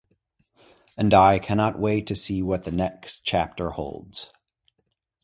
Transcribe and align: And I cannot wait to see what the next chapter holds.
And 0.97 1.13
I 1.13 1.37
cannot 1.37 1.77
wait 1.77 2.07
to 2.07 2.15
see 2.15 2.41
what 2.41 2.63
the 2.63 2.71
next 2.71 3.19
chapter 3.23 3.69
holds. 3.69 4.33